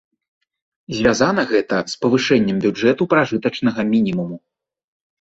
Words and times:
Звязана 0.99 1.41
гэта 1.51 1.83
з 1.95 2.01
павышэннем 2.07 2.57
бюджэту 2.67 3.11
пражытачнага 3.15 3.81
мінімуму. 3.95 4.35